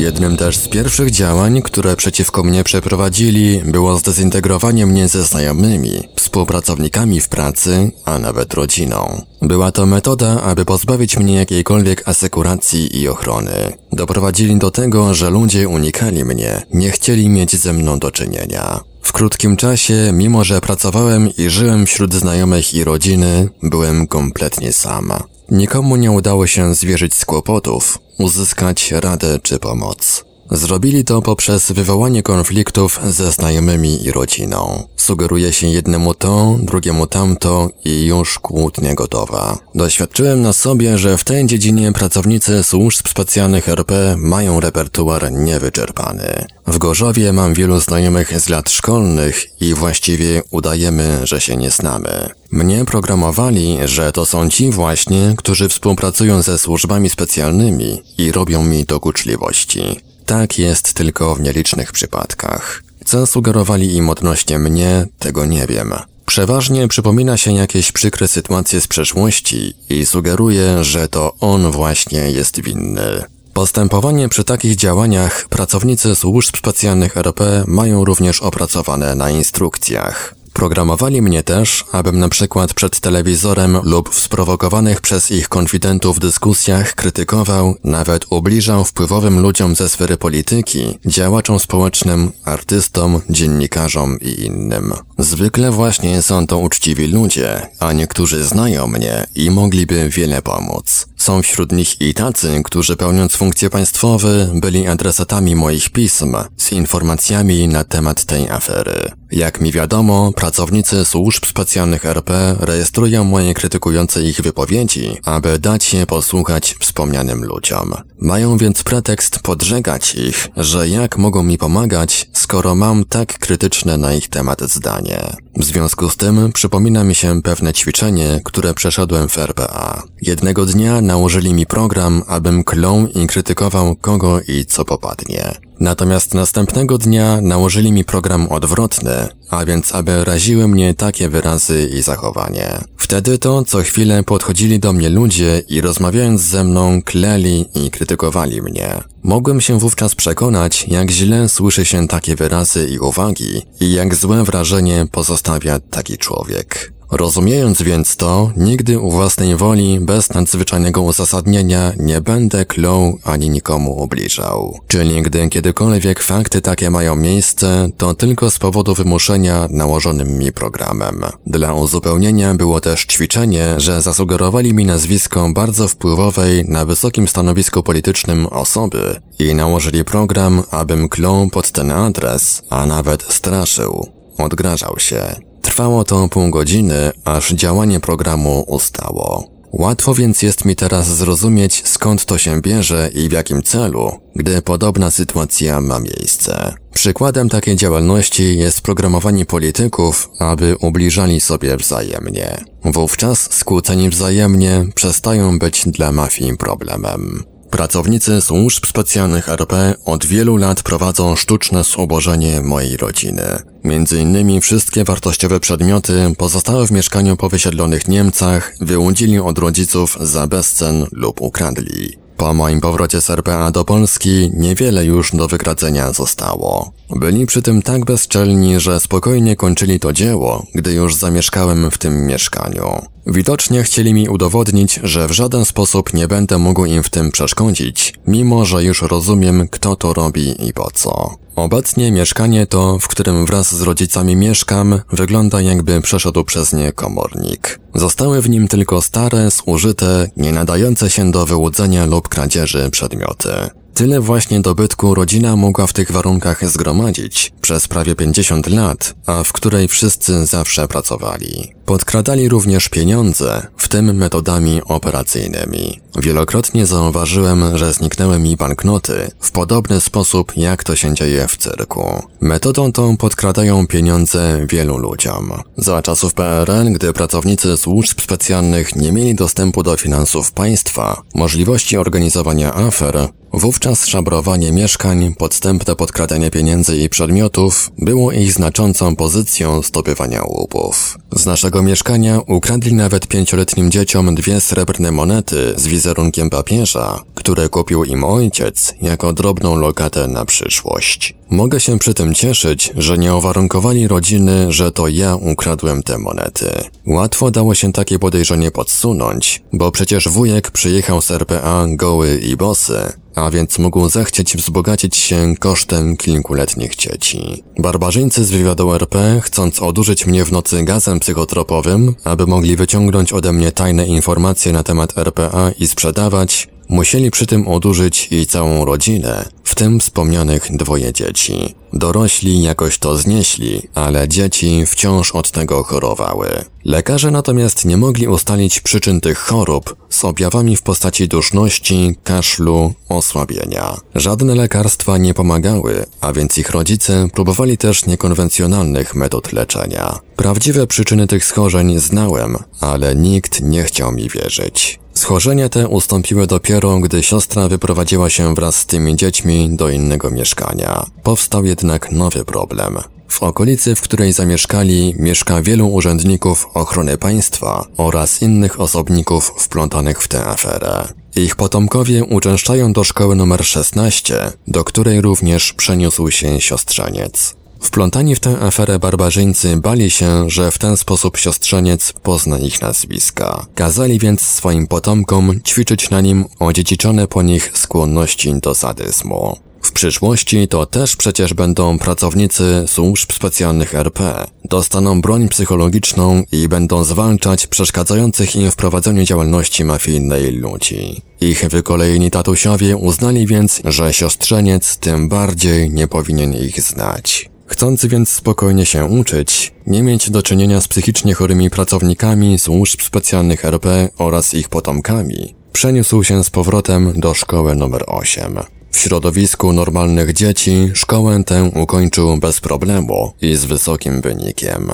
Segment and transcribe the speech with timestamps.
[0.00, 7.20] Jednym też z pierwszych działań, które przeciwko mnie przeprowadzili, było zdezintegrowanie mnie ze znajomymi, współpracownikami
[7.20, 9.22] w pracy, a nawet rodziną.
[9.42, 13.72] Była to metoda, aby pozbawić mnie jakiejkolwiek asekuracji i ochrony.
[13.92, 18.80] Doprowadzili do tego, że ludzie unikali mnie, nie chcieli mieć ze mną do czynienia.
[19.02, 25.22] W krótkim czasie, mimo że pracowałem i żyłem wśród znajomych i rodziny, byłem kompletnie sama.
[25.50, 30.29] Nikomu nie udało się zwierzyć z kłopotów, uzyskać radę czy pomoc.
[30.52, 34.88] Zrobili to poprzez wywołanie konfliktów ze znajomymi i rodziną.
[34.96, 39.58] Sugeruje się jednemu to, drugiemu tamto i już kłótnia gotowa.
[39.74, 46.44] Doświadczyłem na sobie, że w tej dziedzinie pracownicy służb specjalnych RP mają repertuar niewyczerpany.
[46.66, 52.28] W Gorzowie mam wielu znajomych z lat szkolnych i właściwie udajemy, że się nie znamy.
[52.50, 58.84] Mnie programowali, że to są ci właśnie, którzy współpracują ze służbami specjalnymi i robią mi
[58.84, 60.09] dokuczliwości.
[60.30, 62.82] Tak jest tylko w nielicznych przypadkach.
[63.04, 65.94] Co sugerowali im odnośnie mnie, tego nie wiem.
[66.26, 72.60] Przeważnie przypomina się jakieś przykre sytuacje z przeszłości i sugeruje, że to on właśnie jest
[72.60, 73.24] winny.
[73.52, 80.34] Postępowanie przy takich działaniach pracownicy służb specjalnych RP mają również opracowane na instrukcjach.
[80.52, 86.94] Programowali mnie też, abym na przykład przed telewizorem lub w sprowokowanych przez ich konfidentów dyskusjach
[86.94, 94.92] krytykował, nawet ubliżał wpływowym ludziom ze sfery polityki, działaczom społecznym, artystom, dziennikarzom i innym.
[95.18, 101.06] Zwykle właśnie są to uczciwi ludzie, a niektórzy znają mnie i mogliby wiele pomóc.
[101.16, 107.68] Są wśród nich i tacy, którzy pełniąc funkcje państwowe byli adresatami moich pism z informacjami
[107.68, 109.10] na temat tej afery.
[109.32, 116.06] Jak mi wiadomo, pracownicy służb specjalnych RP rejestrują moje krytykujące ich wypowiedzi, aby dać je
[116.06, 117.94] posłuchać wspomnianym ludziom.
[118.20, 124.14] Mają więc pretekst podżegać ich, że jak mogą mi pomagać, skoro mam tak krytyczne na
[124.14, 125.20] ich temat zdanie.
[125.56, 130.02] W związku z tym przypomina mi się pewne ćwiczenie, które przeszedłem w RPA.
[130.22, 135.69] Jednego dnia nałożyli mi program, abym klął i krytykował kogo i co popadnie.
[135.80, 142.02] Natomiast następnego dnia nałożyli mi program odwrotny, a więc aby raziły mnie takie wyrazy i
[142.02, 142.78] zachowanie.
[142.96, 148.62] Wtedy to co chwilę podchodzili do mnie ludzie i rozmawiając ze mną kleli i krytykowali
[148.62, 149.00] mnie.
[149.22, 154.44] Mogłem się wówczas przekonać, jak źle słyszy się takie wyrazy i uwagi i jak złe
[154.44, 156.92] wrażenie pozostawia taki człowiek.
[157.10, 164.02] Rozumiejąc więc to, nigdy u własnej woli, bez nadzwyczajnego uzasadnienia, nie będę klął ani nikomu
[164.02, 164.78] ubliżał.
[164.88, 171.24] Czyli gdy kiedykolwiek fakty takie mają miejsce, to tylko z powodu wymuszenia nałożonym mi programem.
[171.46, 178.46] Dla uzupełnienia było też ćwiczenie, że zasugerowali mi nazwisko bardzo wpływowej na wysokim stanowisku politycznym
[178.46, 184.08] osoby i nałożyli program, abym klął pod ten adres, a nawet straszył.
[184.38, 185.49] Odgrażał się.
[185.62, 189.44] Trwało to pół godziny, aż działanie programu ustało.
[189.72, 194.62] Łatwo więc jest mi teraz zrozumieć, skąd to się bierze i w jakim celu, gdy
[194.62, 196.74] podobna sytuacja ma miejsce.
[196.94, 202.64] Przykładem takiej działalności jest programowanie polityków, aby ubliżali sobie wzajemnie.
[202.84, 207.44] Wówczas skłóceni wzajemnie przestają być dla mafii problemem.
[207.70, 213.42] Pracownicy służb specjalnych RP od wielu lat prowadzą sztuczne zubożenie mojej rodziny.
[213.84, 220.46] Między innymi wszystkie wartościowe przedmioty pozostałe w mieszkaniu po wysiedlonych Niemcach wyłudzili od rodziców za
[220.46, 222.18] bezcen lub ukradli.
[222.36, 226.92] Po moim powrocie z RPA do Polski niewiele już do wygradzenia zostało.
[227.10, 232.26] Byli przy tym tak bezczelni, że spokojnie kończyli to dzieło, gdy już zamieszkałem w tym
[232.26, 233.02] mieszkaniu.
[233.26, 238.14] Widocznie chcieli mi udowodnić, że w żaden sposób nie będę mógł im w tym przeszkodzić,
[238.26, 241.36] mimo że już rozumiem, kto to robi i po co.
[241.56, 247.80] Obecnie mieszkanie to, w którym wraz z rodzicami mieszkam, wygląda jakby przeszedł przez nie komornik.
[247.94, 253.50] Zostały w nim tylko stare, zużyte, nie nadające się do wyłudzenia lub kradzieży przedmioty.
[253.94, 259.52] Tyle właśnie dobytku rodzina mogła w tych warunkach zgromadzić przez prawie 50 lat, a w
[259.52, 261.74] której wszyscy zawsze pracowali.
[261.90, 266.00] Podkradali również pieniądze, w tym metodami operacyjnymi.
[266.18, 272.22] Wielokrotnie zauważyłem, że zniknęły mi banknoty w podobny sposób, jak to się dzieje w cyrku.
[272.40, 275.52] Metodą tą podkradają pieniądze wielu ludziom.
[275.76, 282.74] Za czasów PRL, gdy pracownicy służb specjalnych nie mieli dostępu do finansów państwa, możliwości organizowania
[282.74, 291.18] afer, Wówczas szabrowanie mieszkań, podstępne podkradanie pieniędzy i przedmiotów było ich znaczącą pozycją zdobywania łupów.
[291.32, 298.04] Z naszego mieszkania ukradli nawet pięcioletnim dzieciom dwie srebrne monety z wizerunkiem papieża, które kupił
[298.04, 301.34] im ojciec jako drobną lokatę na przyszłość.
[301.50, 306.70] Mogę się przy tym cieszyć, że nie uwarunkowali rodziny, że to ja ukradłem te monety.
[307.06, 313.12] Łatwo dało się takie podejrzenie podsunąć, bo przecież wujek przyjechał z RPA goły i bosy,
[313.34, 317.64] a więc mógł zechcieć wzbogacić się kosztem kilkuletnich dzieci.
[317.78, 323.52] Barbarzyńcy z wywiadu RP, chcąc odurzyć mnie w nocy gazem psychotropowym, aby mogli wyciągnąć ode
[323.52, 329.44] mnie tajne informacje na temat RPA i sprzedawać, Musieli przy tym odurzyć i całą rodzinę,
[329.64, 331.74] w tym wspomnianych dwoje dzieci.
[331.92, 336.64] Dorośli jakoś to znieśli, ale dzieci wciąż od tego chorowały.
[336.84, 343.96] Lekarze natomiast nie mogli ustalić przyczyn tych chorób z objawami w postaci duszności, kaszlu, osłabienia.
[344.14, 350.18] Żadne lekarstwa nie pomagały, a więc ich rodzice próbowali też niekonwencjonalnych metod leczenia.
[350.36, 354.99] Prawdziwe przyczyny tych schorzeń znałem, ale nikt nie chciał mi wierzyć.
[355.20, 361.06] Schorzenia te ustąpiły dopiero, gdy siostra wyprowadziła się wraz z tymi dziećmi do innego mieszkania.
[361.22, 362.98] Powstał jednak nowy problem.
[363.28, 370.28] W okolicy, w której zamieszkali, mieszka wielu urzędników ochrony państwa oraz innych osobników wplątanych w
[370.28, 371.08] tę aferę.
[371.36, 377.59] Ich potomkowie uczęszczają do szkoły numer 16, do której również przeniósł się siostrzeniec.
[377.80, 383.66] Wplątani w tę aferę barbarzyńcy bali się, że w ten sposób siostrzeniec pozna ich nazwiska.
[383.74, 389.56] Kazali więc swoim potomkom ćwiczyć na nim odziedziczone po nich skłonności do sadyzmu.
[389.82, 394.46] W przyszłości to też przecież będą pracownicy służb specjalnych RP.
[394.64, 401.22] Dostaną broń psychologiczną i będą zwalczać przeszkadzających im w prowadzeniu działalności mafijnej ludzi.
[401.40, 407.49] Ich wykolejeni tatusiowie uznali więc, że siostrzeniec tym bardziej nie powinien ich znać.
[407.70, 413.64] Chcący więc spokojnie się uczyć, nie mieć do czynienia z psychicznie chorymi pracownikami służb specjalnych
[413.64, 418.58] RP oraz ich potomkami, przeniósł się z powrotem do szkoły numer 8.
[418.90, 424.90] W środowisku normalnych dzieci szkołę tę ukończył bez problemu i z wysokim wynikiem.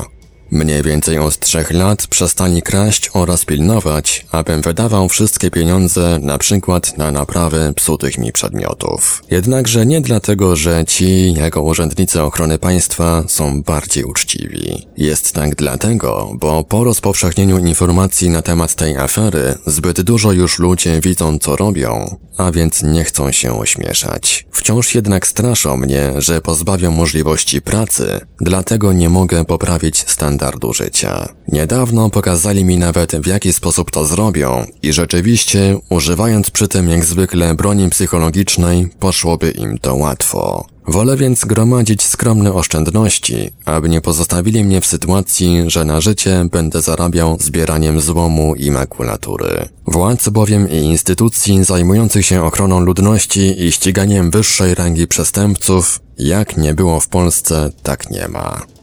[0.50, 6.98] Mniej więcej od trzech lat przestali kraść oraz pilnować, abym wydawał wszystkie pieniądze na przykład
[6.98, 9.22] na naprawy psutych mi przedmiotów.
[9.30, 14.86] Jednakże nie dlatego, że ci, jako urzędnicy ochrony państwa, są bardziej uczciwi.
[14.96, 21.00] Jest tak dlatego, bo po rozpowszechnieniu informacji na temat tej afery, zbyt dużo już ludzie
[21.00, 24.46] widzą co robią, a więc nie chcą się ośmieszać.
[24.50, 30.04] Wciąż jednak straszą mnie, że pozbawią możliwości pracy, dlatego nie mogę poprawić
[30.36, 31.28] standardu życia.
[31.48, 37.04] Niedawno pokazali mi nawet w jaki sposób to zrobią i rzeczywiście, używając przy tym jak
[37.04, 40.66] zwykle broni psychologicznej, poszłoby im to łatwo.
[40.88, 46.82] Wolę więc gromadzić skromne oszczędności, aby nie pozostawili mnie w sytuacji, że na życie będę
[46.82, 49.68] zarabiał zbieraniem złomu i makulatury.
[49.86, 56.74] Władz bowiem i instytucji zajmujących się ochroną ludności i ściganiem wyższej rangi przestępców, jak nie
[56.74, 58.75] było w Polsce, tak nie ma.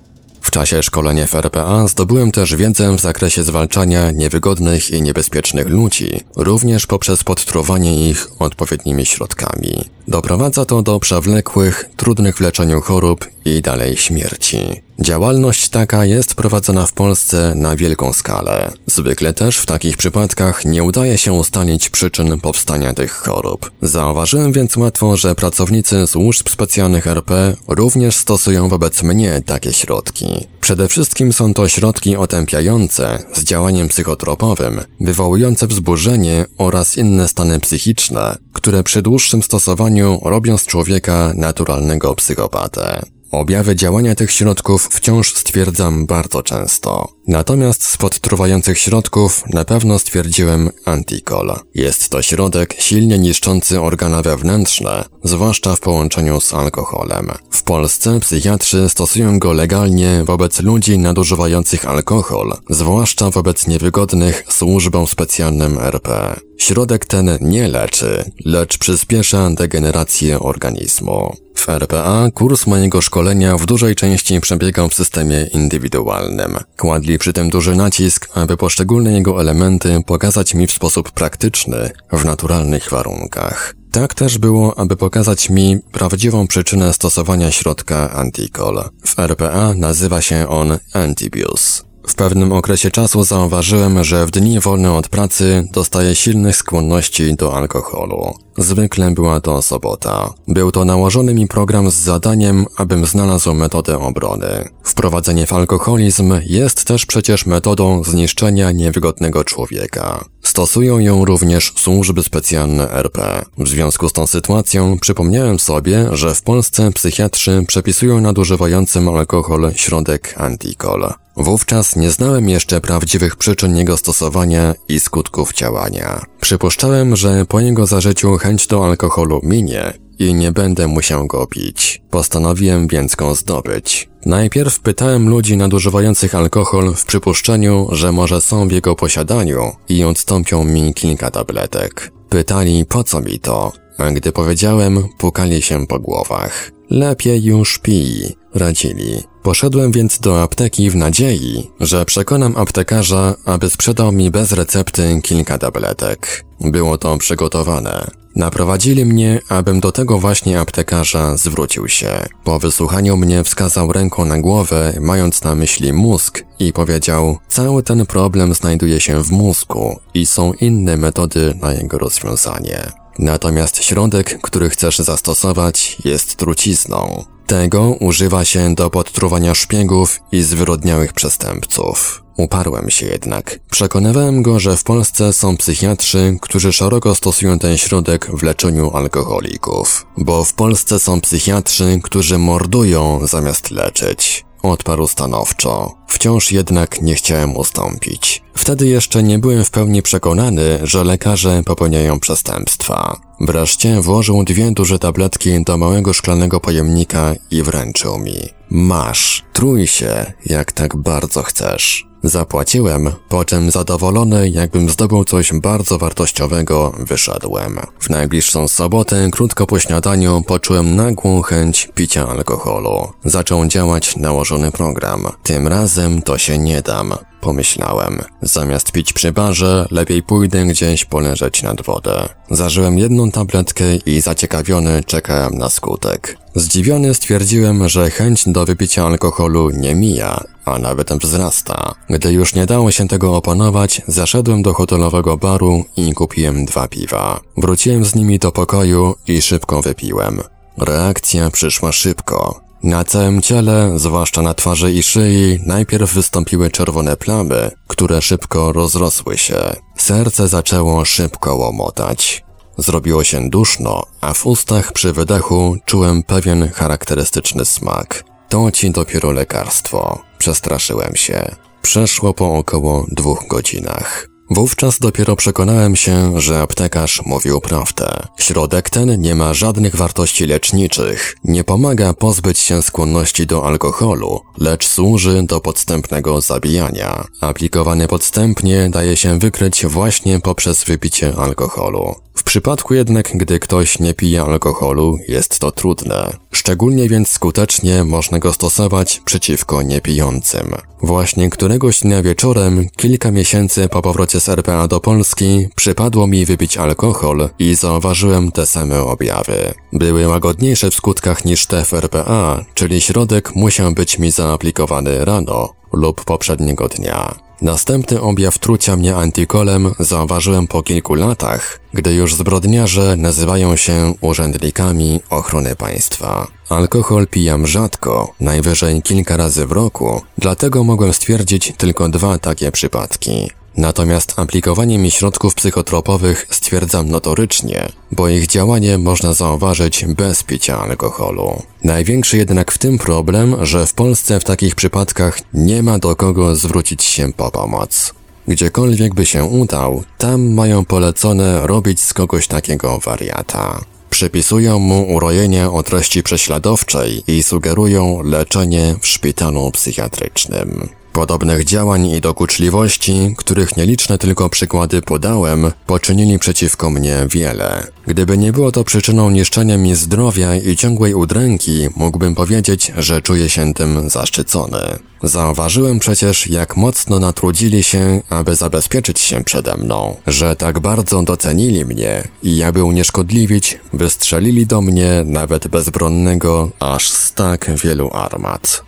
[0.54, 6.88] Czasie szkolenia w RPA zdobyłem też wiedzę w zakresie zwalczania niewygodnych i niebezpiecznych ludzi, również
[6.88, 9.90] poprzez podtruwanie ich odpowiednimi środkami.
[10.08, 14.82] Doprowadza to do przewlekłych, trudnych w leczeniu chorób i dalej śmierci.
[15.00, 18.72] Działalność taka jest prowadzona w Polsce na wielką skalę.
[18.86, 23.72] Zwykle też w takich przypadkach nie udaje się ustalić przyczyn powstania tych chorób.
[23.82, 30.48] Zauważyłem więc łatwo, że pracownicy służb specjalnych RP również stosują wobec mnie takie środki.
[30.62, 38.38] Przede wszystkim są to środki otępiające z działaniem psychotropowym, wywołujące wzburzenie oraz inne stany psychiczne,
[38.54, 43.02] które przy dłuższym stosowaniu robią z człowieka naturalnego psychopatę.
[43.34, 47.08] Objawy działania tych środków wciąż stwierdzam bardzo często.
[47.28, 51.54] Natomiast z podtruwających środków na pewno stwierdziłem antikol.
[51.76, 57.32] Jest to środek silnie niszczący organa wewnętrzne, zwłaszcza w połączeniu z alkoholem.
[57.50, 65.80] W Polsce psychiatrzy stosują go legalnie wobec ludzi nadużywających alkohol, zwłaszcza wobec niewygodnych służbom specjalnym
[65.80, 66.40] RP.
[66.58, 71.36] Środek ten nie leczy, lecz przyspiesza degenerację organizmu.
[71.56, 76.58] W RPA kurs mojego szkolenia w dużej części przebiegał w systemie indywidualnym.
[76.78, 82.26] Kładli przy tym duży nacisk, aby poszczególne jego elementy pokazać mi w sposób praktyczny, w
[82.26, 83.76] naturalnych warunkach.
[83.92, 88.84] Tak też było, aby pokazać mi prawdziwą przyczynę stosowania środka Anticol.
[89.06, 91.93] W RPA nazywa się on Antibius.
[92.08, 97.58] W pewnym okresie czasu zauważyłem, że w dni wolne od pracy dostaję silnych skłonności do
[97.58, 98.34] alkoholu.
[98.58, 100.34] Zwykle była to sobota.
[100.48, 104.70] Był to nałożony mi program z zadaniem, abym znalazł metodę obrony.
[104.84, 110.26] Wprowadzenie w alkoholizm jest też przecież metodą zniszczenia niewygodnego człowieka.
[110.44, 113.46] Stosują ją również służby specjalne RP.
[113.58, 120.36] W związku z tą sytuacją przypomniałem sobie, że w Polsce psychiatrzy przepisują nadużywającym alkohol środek
[120.38, 121.14] antikol.
[121.38, 126.26] Wówczas nie znałem jeszcze prawdziwych przyczyn jego stosowania i skutków działania.
[126.42, 132.02] Przypuszczałem, że po jego zażyciu chęć do alkoholu minie i nie będę musiał go pić.
[132.10, 134.10] Postanowiłem więc go zdobyć.
[134.26, 140.64] Najpierw pytałem ludzi nadużywających alkohol w przypuszczeniu, że może są w jego posiadaniu i odstąpią
[140.64, 142.12] mi kilka tabletek.
[142.30, 146.72] Pytali po co mi to, a gdy powiedziałem, pukali się po głowach.
[146.90, 149.24] Lepiej już pij, radzili.
[149.44, 155.58] Poszedłem więc do apteki w nadziei, że przekonam aptekarza, aby sprzedał mi bez recepty kilka
[155.58, 156.46] tabletek.
[156.62, 158.08] Było to przygotowane.
[158.36, 162.26] Naprowadzili mnie, abym do tego właśnie aptekarza zwrócił się.
[162.44, 168.06] Po wysłuchaniu mnie wskazał ręką na głowę, mając na myśli mózg i powiedział, cały ten
[168.06, 172.92] problem znajduje się w mózgu i są inne metody na jego rozwiązanie.
[173.20, 177.26] Natomiast środek, który chcesz zastosować, jest trucizną.
[177.48, 182.24] Tego używa się do podtruwania szpiegów i zwyrodniałych przestępców.
[182.38, 183.60] Uparłem się jednak.
[183.72, 190.06] Przekonywałem go, że w Polsce są psychiatrzy, którzy szeroko stosują ten środek w leczeniu alkoholików.
[190.18, 194.46] Bo w Polsce są psychiatrzy, którzy mordują zamiast leczyć.
[194.64, 195.92] Odparł stanowczo.
[196.08, 198.44] Wciąż jednak nie chciałem ustąpić.
[198.56, 203.20] Wtedy jeszcze nie byłem w pełni przekonany, że lekarze popełniają przestępstwa.
[203.42, 208.38] Wreszcie włożył dwie duże tabletki do małego szklanego pojemnika i wręczył mi.
[208.70, 212.13] Masz, trój się, jak tak bardzo chcesz.
[212.24, 217.80] Zapłaciłem, po czym zadowolony, jakbym zdobył coś bardzo wartościowego, wyszedłem.
[218.00, 223.08] W najbliższą sobotę, krótko po śniadaniu, poczułem nagłą chęć picia alkoholu.
[223.26, 225.28] Zaczął działać nałożony program.
[225.44, 227.14] Tym razem to się nie dam.
[227.44, 232.30] Pomyślałem, zamiast pić przy barze, lepiej pójdę gdzieś poleżeć nad wodę.
[232.52, 236.38] Zażyłem jedną tabletkę i zaciekawiony czekałem na skutek.
[236.56, 241.96] Zdziwiony stwierdziłem, że chęć do wypicia alkoholu nie mija, a nawet wzrasta.
[242.10, 247.40] Gdy już nie dało się tego opanować, zaszedłem do hotelowego baru i kupiłem dwa piwa.
[247.58, 250.42] Wróciłem z nimi do pokoju i szybko wypiłem.
[250.78, 252.63] Reakcja przyszła szybko.
[252.84, 259.38] Na całym ciele, zwłaszcza na twarzy i szyi, najpierw wystąpiły czerwone plamy, które szybko rozrosły
[259.38, 259.76] się.
[259.98, 262.44] Serce zaczęło szybko łomotać.
[262.78, 268.24] Zrobiło się duszno, a w ustach przy wydechu czułem pewien charakterystyczny smak.
[268.50, 270.20] To ci dopiero lekarstwo.
[270.38, 271.56] Przestraszyłem się.
[271.82, 274.33] Przeszło po około dwóch godzinach.
[274.50, 278.10] Wówczas dopiero przekonałem się, że aptekarz mówił prawdę.
[278.38, 284.88] Środek ten nie ma żadnych wartości leczniczych, nie pomaga pozbyć się skłonności do alkoholu, lecz
[284.88, 287.24] służy do podstępnego zabijania.
[287.42, 292.16] Aplikowany podstępnie daje się wykryć właśnie poprzez wypicie alkoholu.
[292.36, 296.38] W przypadku jednak, gdy ktoś nie pije alkoholu, jest to trudne.
[296.52, 300.76] Szczególnie więc skutecznie można go stosować przeciwko niepijącym.
[301.02, 306.78] Właśnie któregoś dnia wieczorem, kilka miesięcy po powrocie z RPA do Polski, przypadło mi wypić
[306.78, 309.74] alkohol i zauważyłem te same objawy.
[309.94, 315.74] Były łagodniejsze w skutkach niż te w RPA, czyli środek musiał być mi zaaplikowany rano
[315.94, 317.36] lub poprzedniego dnia.
[317.64, 325.22] Następny objaw trucia mnie antikolem zauważyłem po kilku latach, gdy już zbrodniarze nazywają się urzędnikami
[325.30, 326.48] ochrony państwa.
[326.70, 333.52] Alkohol pijam rzadko, najwyżej kilka razy w roku, dlatego mogłem stwierdzić tylko dwa takie przypadki.
[333.78, 341.62] Natomiast aplikowanie mi środków psychotropowych stwierdzam notorycznie, bo ich działanie można zauważyć bez picia alkoholu.
[341.84, 346.56] Największy jednak w tym problem, że w Polsce w takich przypadkach nie ma do kogo
[346.56, 348.14] zwrócić się po pomoc.
[348.48, 353.82] Gdziekolwiek by się udał, tam mają polecone robić z kogoś takiego wariata.
[354.10, 360.90] Przypisują mu urojenia o treści prześladowczej i sugerują leczenie w szpitalu psychiatrycznym.
[361.14, 367.88] Podobnych działań i dokuczliwości, których nieliczne tylko przykłady podałem, poczynili przeciwko mnie wiele.
[368.08, 373.50] Gdyby nie było to przyczyną niszczenia mi zdrowia i ciągłej udręki, mógłbym powiedzieć, że czuję
[373.50, 374.80] się tym zaszczycony.
[375.24, 381.86] Zauważyłem przecież, jak mocno natrudzili się, aby zabezpieczyć się przede mną, że tak bardzo docenili
[381.86, 388.84] mnie i aby unieszkodliwić, wystrzelili do mnie nawet bezbronnego aż z tak wielu armat.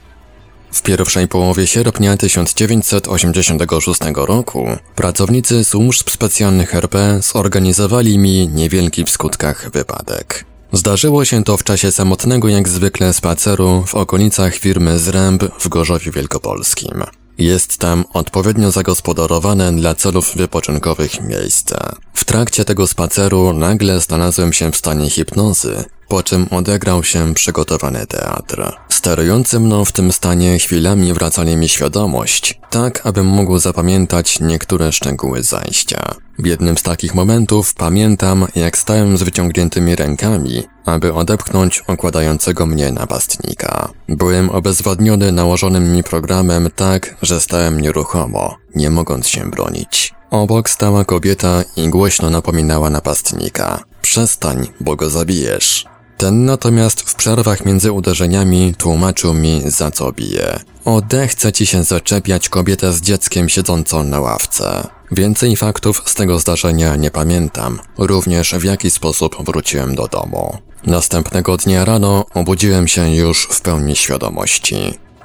[0.76, 9.72] W pierwszej połowie sierpnia 1986 roku pracownicy służb specjalnych RP zorganizowali mi niewielki w skutkach
[9.72, 10.46] wypadek.
[10.72, 16.12] Zdarzyło się to w czasie samotnego jak zwykle spaceru w okolicach firmy Zręb w Gorzowie
[16.12, 17.04] Wielkopolskim.
[17.38, 21.78] Jest tam odpowiednio zagospodarowane dla celów wypoczynkowych miejsce.
[22.14, 28.08] W trakcie tego spaceru nagle znalazłem się w stanie hipnozy, po czym odegrał się przygotowany
[28.08, 28.72] teatr.
[28.90, 35.44] Sterujący mną w tym stanie chwilami wracali mi świadomość, tak abym mógł zapamiętać niektóre szczegóły
[35.44, 36.16] zajścia.
[36.40, 42.92] W jednym z takich momentów pamiętam, jak stałem z wyciągniętymi rękami, aby odepchnąć okładającego mnie
[42.92, 43.90] napastnika.
[44.10, 50.14] Byłem obezwładniony nałożonym mi programem tak, że stałem nieruchomo, nie mogąc się bronić.
[50.32, 53.84] Obok stała kobieta i głośno napominała napastnika.
[54.02, 55.86] Przestań, bo go zabijesz.
[56.18, 60.60] Ten natomiast w przerwach między uderzeniami tłumaczył mi za co bije.
[60.86, 64.88] Odechce ci się zaczepiać kobietę z dzieckiem siedzącą na ławce.
[65.12, 70.58] Więcej faktów z tego zdarzenia nie pamiętam, również w jaki sposób wróciłem do domu.
[70.86, 74.76] Następnego dnia rano obudziłem się już w pełni świadomości.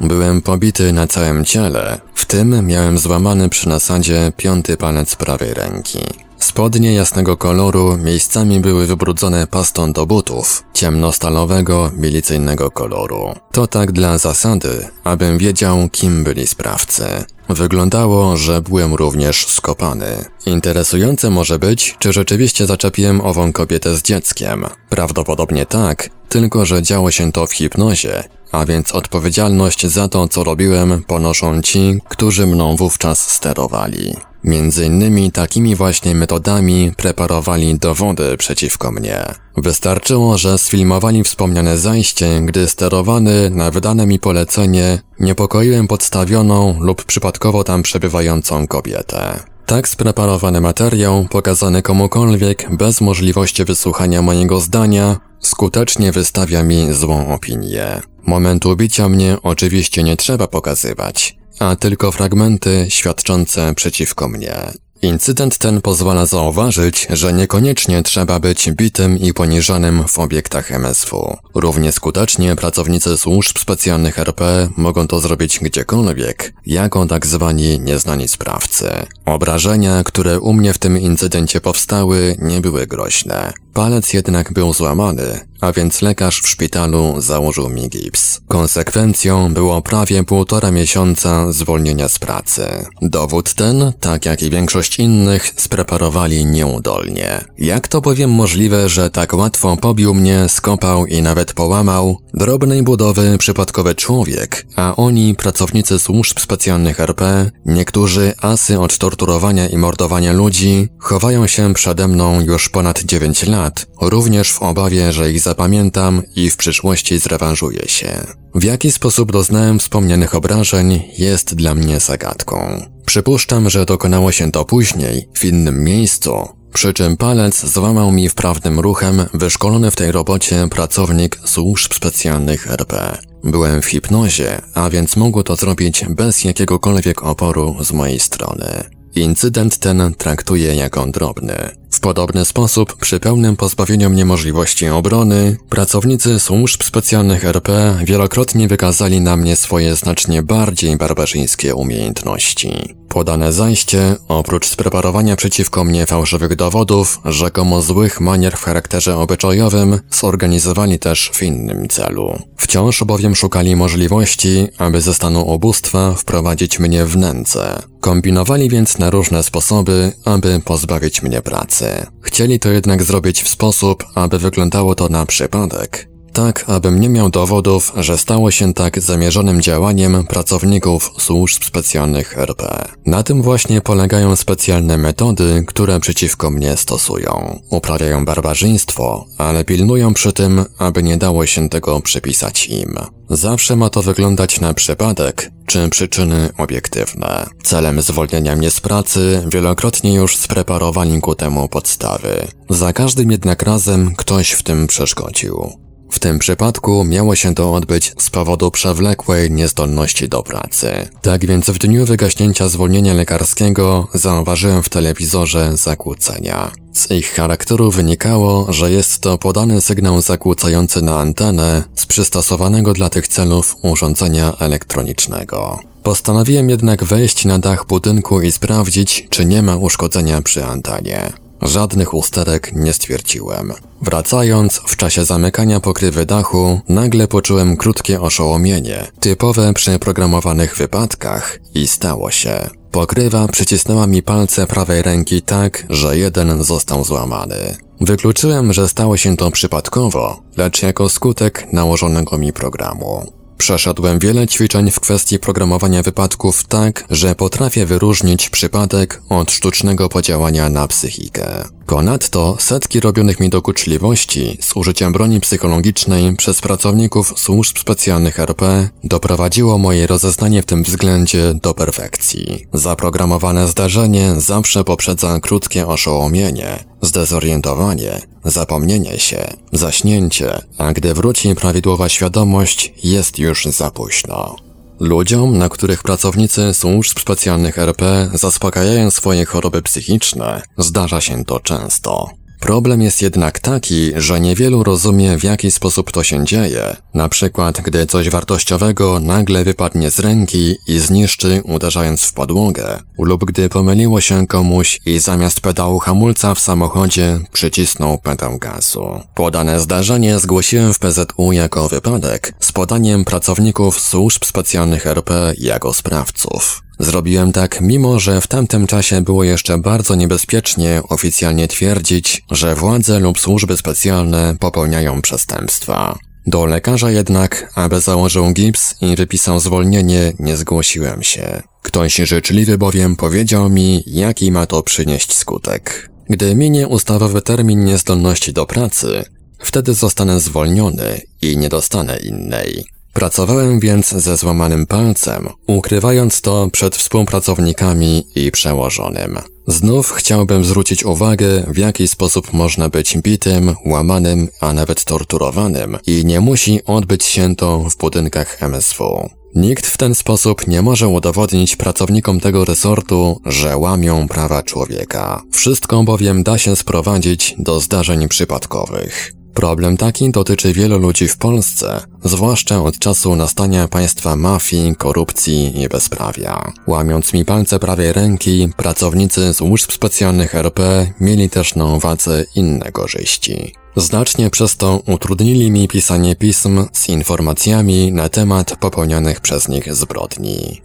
[0.01, 5.99] Byłem pobity na całym ciele, w tym miałem złamany przy nasadzie piąty palec prawej ręki.
[6.41, 13.35] Spodnie jasnego koloru miejscami były wybrudzone pastą do butów, ciemnostalowego, milicyjnego koloru.
[13.53, 17.05] To tak dla zasady, abym wiedział, kim byli sprawcy.
[17.49, 20.25] Wyglądało, że byłem również skopany.
[20.47, 24.67] Interesujące może być, czy rzeczywiście zaczepiłem ową kobietę z dzieckiem.
[24.89, 30.45] Prawdopodobnie tak, tylko że działo się to w hipnozie, a więc odpowiedzialność za to, co
[30.45, 34.15] robiłem, ponoszą ci, którzy mną wówczas sterowali.
[34.45, 39.25] Między innymi takimi właśnie metodami preparowali dowody przeciwko mnie.
[39.57, 47.65] Wystarczyło, że sfilmowali wspomniane zajście, gdy sterowany na wydane mi polecenie niepokoiłem podstawioną lub przypadkowo
[47.65, 49.41] tam przebywającą kobietę.
[49.67, 58.01] Tak spreparowany materiał, pokazany komukolwiek bez możliwości wysłuchania mojego zdania, skutecznie wystawia mi złą opinię.
[58.27, 64.55] Momentu bicia mnie oczywiście nie trzeba pokazywać a tylko fragmenty świadczące przeciwko mnie.
[65.03, 71.37] Incydent ten pozwala zauważyć, że niekoniecznie trzeba być bitym i poniżanym w obiektach MSW.
[71.55, 78.91] Równie skutecznie pracownicy służb specjalnych RP mogą to zrobić gdziekolwiek, jako tak zwani nieznani sprawcy.
[79.27, 83.53] Obrażenia, które u mnie w tym incydencie powstały, nie były groźne.
[83.75, 88.41] Palec jednak był złamany, a więc lekarz w szpitalu założył mi gips.
[88.49, 92.67] Konsekwencją było prawie półtora miesiąca zwolnienia z pracy.
[93.03, 97.45] Dowód ten, tak jak i większość innych, spreparowali nieudolnie.
[97.59, 103.39] Jak to bowiem możliwe, że tak łatwo pobił mnie, skopał i nawet połamał drobnej budowy
[103.39, 110.89] przypadkowy człowiek, a oni, pracownicy służb specjalnych RP, niektórzy asy od torturowania i mordowania ludzi,
[110.99, 116.51] chowają się przede mną już ponad 9 lat, również w obawie, że ich zapamiętam i
[116.51, 118.27] w przyszłości zrewanżuję się.
[118.55, 122.87] W jaki sposób doznałem wspomnianych obrażeń jest dla mnie zagadką.
[123.07, 128.81] Przypuszczam, że dokonało się to później, w innym miejscu, przy czym palec złamał mi wprawnym
[128.81, 133.19] ruchem wyszkolony w tej robocie pracownik służb specjalnych RP.
[133.45, 138.85] Byłem w hipnozie, a więc mogło to zrobić bez jakiegokolwiek oporu z mojej strony.
[139.15, 141.80] Incydent ten traktuję jako drobny.
[141.91, 149.21] W podobny sposób, przy pełnym pozbawieniu mnie możliwości obrony, pracownicy służb specjalnych RP wielokrotnie wykazali
[149.21, 152.95] na mnie swoje znacznie bardziej barbarzyńskie umiejętności.
[153.11, 160.99] Podane zajście, oprócz spreparowania przeciwko mnie fałszywych dowodów, rzekomo złych manier w charakterze obyczajowym, zorganizowali
[160.99, 162.39] też w innym celu.
[162.57, 167.83] Wciąż bowiem szukali możliwości, aby ze stanu ubóstwa wprowadzić mnie w nędzę.
[168.01, 172.07] Kombinowali więc na różne sposoby, aby pozbawić mnie pracy.
[172.23, 177.31] Chcieli to jednak zrobić w sposób, aby wyglądało to na przypadek, tak abym nie miał
[177.31, 182.89] dowodów, że stało się tak zamierzonym działaniem pracowników służb specjalnych RP.
[183.07, 187.61] Na tym właśnie polegają specjalne metody, które przeciwko mnie stosują.
[187.71, 192.99] Uprawiają barbarzyństwo, ale pilnują przy tym, aby nie dało się tego przypisać im.
[193.31, 197.47] Zawsze ma to wyglądać na przypadek, czy przyczyny obiektywne.
[197.65, 202.47] Celem zwolnienia mnie z pracy wielokrotnie już spreparowali ku temu podstawy.
[202.71, 205.90] Za każdym jednak razem ktoś w tym przeszkodził.
[206.11, 211.09] W tym przypadku miało się to odbyć z powodu przewlekłej niezdolności do pracy.
[211.23, 216.71] Tak więc w dniu wygaśnięcia zwolnienia lekarskiego zauważyłem w telewizorze zakłócenia.
[216.93, 223.11] Z ich charakteru wynikało, że jest to podany sygnał zakłócający na antenę z przystosowanego dla
[223.11, 225.79] tych celów urządzenia elektronicznego.
[226.03, 231.33] Postanowiłem jednak wejść na dach budynku i sprawdzić, czy nie ma uszkodzenia przy antenie.
[231.63, 233.73] Żadnych usterek nie stwierdziłem.
[234.03, 241.89] Wracając, w czasie zamykania pokrywy dachu, nagle poczułem krótkie oszołomienie, typowe przy programowanych wypadkach i
[241.89, 242.71] stało się.
[242.91, 247.77] Pokrywa przycisnęła mi palce prawej ręki tak, że jeden został złamany.
[248.01, 253.40] Wykluczyłem, że stało się to przypadkowo, lecz jako skutek nałożonego mi programu.
[253.61, 260.71] Przeszedłem wiele ćwiczeń w kwestii programowania wypadków tak, że potrafię wyróżnić przypadek od sztucznego podziałania
[260.71, 261.65] na psychikę.
[261.91, 269.79] Ponadto setki robionych mi dokuczliwości z użyciem broni psychologicznej przez pracowników służb specjalnych RP doprowadziło
[269.79, 272.67] moje rozeznanie w tym względzie do perfekcji.
[272.73, 282.93] Zaprogramowane zdarzenie zawsze poprzedza krótkie oszołomienie, zdezorientowanie, zapomnienie się, zaśnięcie, a gdy wróci prawidłowa świadomość,
[283.05, 284.70] jest już za późno.
[285.01, 292.40] Ludziom, na których pracownicy służb specjalnych RP zaspokajają swoje choroby psychiczne, zdarza się to często.
[292.61, 296.97] Problem jest jednak taki, że niewielu rozumie w jaki sposób to się dzieje.
[297.15, 303.45] Na przykład, gdy coś wartościowego nagle wypadnie z ręki i zniszczy uderzając w podłogę, lub
[303.45, 309.21] gdy pomyliło się komuś i zamiast pedału hamulca w samochodzie przycisnął pedał gazu.
[309.35, 316.83] Podane zdarzenie zgłosiłem w PZU jako wypadek z podaniem pracowników służb specjalnych RP jako sprawców.
[317.01, 323.21] Zrobiłem tak, mimo że w tamtym czasie było jeszcze bardzo niebezpiecznie oficjalnie twierdzić, że władze
[323.21, 326.19] lub służby specjalne popełniają przestępstwa.
[326.47, 331.63] Do lekarza jednak, aby założył gips i wypisał zwolnienie, nie zgłosiłem się.
[331.83, 336.11] Ktoś życzliwy bowiem powiedział mi, jaki ma to przynieść skutek.
[336.31, 339.25] Gdy minie ustawowy termin niezdolności do pracy,
[339.59, 342.85] wtedy zostanę zwolniony i nie dostanę innej.
[343.13, 349.39] Pracowałem więc ze złamanym palcem, ukrywając to przed współpracownikami i przełożonym.
[349.67, 356.25] Znów chciałbym zwrócić uwagę, w jaki sposób można być bitym, łamanym, a nawet torturowanym i
[356.25, 359.31] nie musi odbyć się to w budynkach MSW.
[359.55, 365.43] Nikt w ten sposób nie może udowodnić pracownikom tego resortu, że łamią prawa człowieka.
[365.53, 369.40] Wszystko bowiem da się sprowadzić do zdarzeń przypadkowych.
[369.55, 375.89] Problem taki dotyczy wielu ludzi w Polsce, zwłaszcza od czasu nastania państwa mafii, korupcji i
[375.89, 376.73] bezprawia.
[376.87, 383.75] Łamiąc mi palce prawej ręki, pracownicy służb specjalnych RP mieli też na uwadze inne korzyści.
[383.97, 390.83] Znacznie przez to utrudnili mi pisanie pism z informacjami na temat popełnionych przez nich zbrodni.